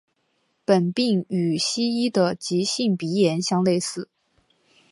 [0.65, 4.09] 本病与西医的急性鼻炎相类似。